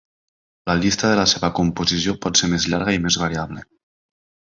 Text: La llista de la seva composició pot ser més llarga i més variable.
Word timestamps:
La 0.69 0.75
llista 0.79 1.11
de 1.11 1.19
la 1.19 1.27
seva 1.35 1.51
composició 1.61 2.17
pot 2.25 2.41
ser 2.43 2.53
més 2.57 2.69
llarga 2.75 2.99
i 2.99 3.03
més 3.07 3.23
variable. 3.27 3.69